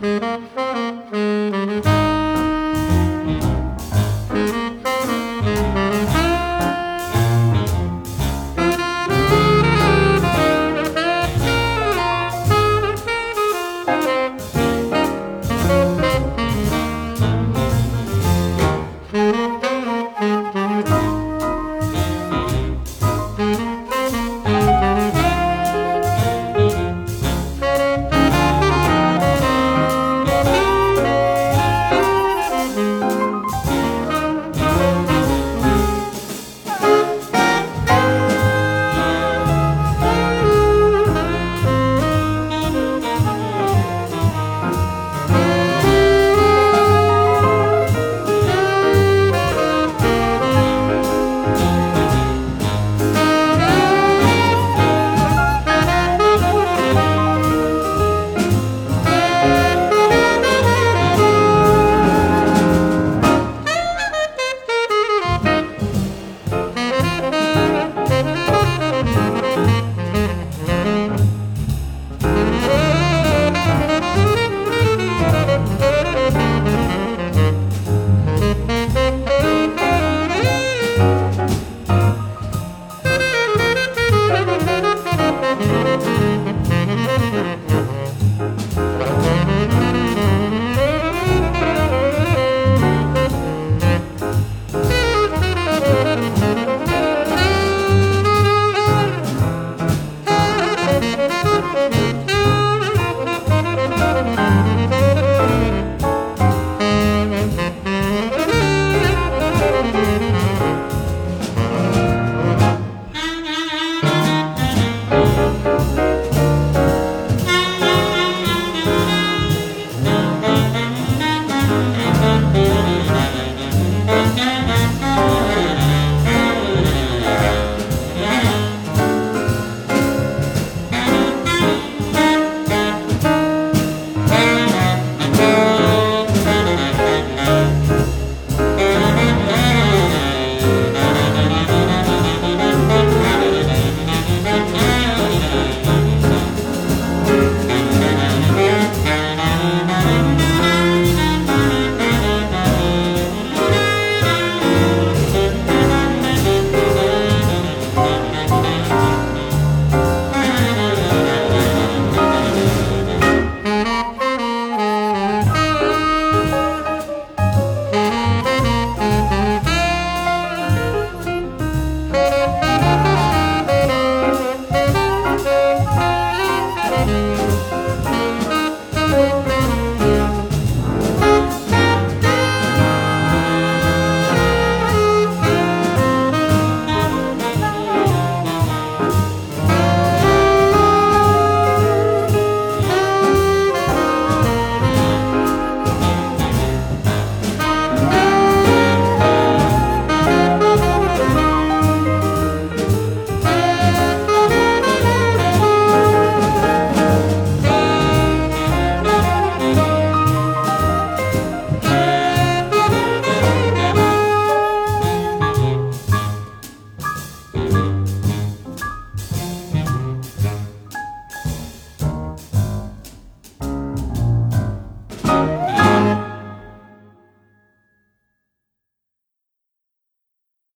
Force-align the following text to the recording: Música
Música 0.00 0.89